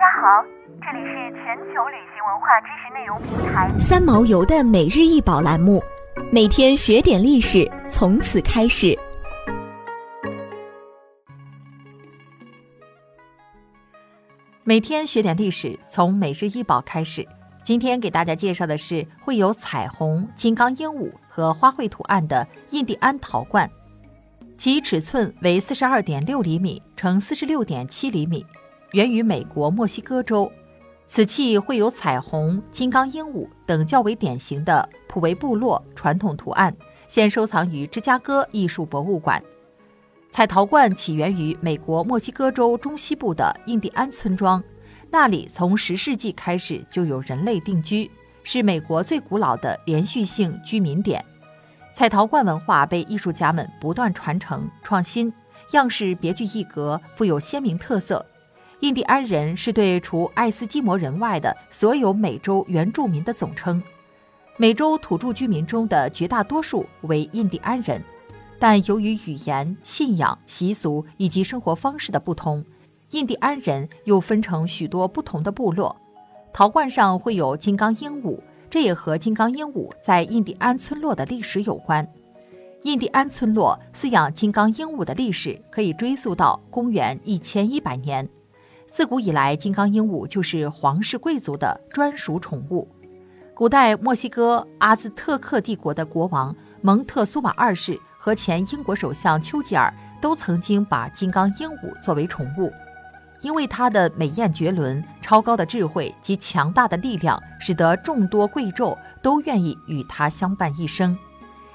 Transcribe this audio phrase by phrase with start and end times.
[0.00, 0.42] 家好，
[0.80, 5.78] 这里是全球旅行文化知识内容平台三毛游的每日一宝栏目，
[6.32, 8.98] 每天学点历史，从此开始。
[14.64, 17.28] 每天学点历史，从每日一宝开始。
[17.62, 23.70] 今天给大家介绍的是绘有彩虹、金刚鹦鹉和花卉图案的印第安陶罐，
[24.56, 28.46] 其尺寸为四十二点六厘米乘四十六点七厘米，
[28.92, 30.50] 源于美国墨西哥州。
[31.06, 36.74] 此器绘有彩虹、金刚鹦鹉等较为典型的普维部落传统图案，
[37.08, 39.42] 现收藏于芝加哥艺术博物馆。
[40.30, 44.62] 彩陶罐起源于美国墨西哥州中西部的印第安村庄。
[45.10, 48.08] 那里从十世纪开始就有人类定居，
[48.44, 51.24] 是美国最古老的连续性居民点。
[51.92, 55.32] 彩陶罐文化被艺术家们不断传承创新，
[55.72, 58.24] 样式别具一格，富有鲜明特色。
[58.80, 63.82] 印第安人是对除爱斯基摩人外的所有美洲原住民的总称。
[64.56, 68.02] 美洲土著居民中的绝大多数为印第安人，
[68.58, 72.64] 但由于语言、信仰、习俗以及生活方式的不同。
[73.10, 75.94] 印第安人又分成许多不同的部落，
[76.50, 82.06] 陶罐上会有金刚鹦鹉，这也和金刚鹦鹉在印第安村落的历史有关。
[82.84, 88.26] 印第安村落饲养金刚鹦鹉的历史可以追溯到公元一千一百年。
[88.90, 92.88] 自古以来，金刚鹦鹉就是皇室贵族的专属宠物。
[93.54, 102.72] 古代墨西哥阿兹特克帝国的国王蒙特苏玛二世和前英国首相丘吉尔都曾经把金刚鹦鹉作为宠物。
[103.42, 111.16] 因为它的美艳绝伦、超高的智慧及强大的力量，使得众多贵胄都愿意与它相伴一生。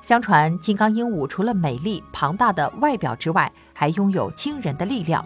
[0.00, 5.24] 相传，金刚鹦鹉除了美丽庞大的外表之外，还拥有惊人的力量。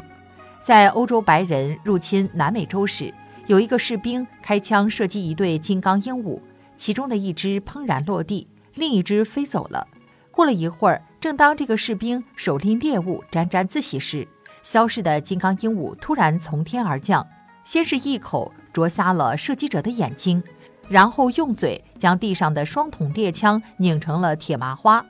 [0.66, 3.14] 在欧洲白人入侵南美洲时，
[3.46, 6.40] 有一个士兵开枪射击一对金刚鹦鹉，
[6.76, 9.86] 其中的一只砰然落地，另一只飞走了。
[10.32, 14.26] 过了一会儿，正当这个士兵手拎猎物沾沾自喜时，
[14.60, 17.24] 消失的金刚鹦鹉突然从天而降，
[17.62, 20.42] 先是一口啄瞎了射击者的眼睛，
[20.88, 25.06] 然后用嘴将地上的双筒猎枪拧成了铁麻花。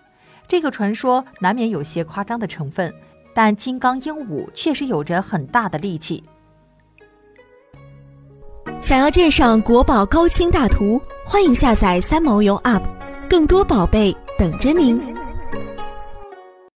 [0.46, 2.92] 这个传说难免有些夸张的成分，
[3.36, 6.24] 但金刚鹦鹉确实有着很大的力气。
[8.80, 12.82] 想要鉴赏国宝高清大图，欢迎下载三毛游 App，
[13.28, 15.15] 更多宝贝等着您。